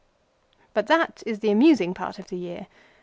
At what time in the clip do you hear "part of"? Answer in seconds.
1.93-2.29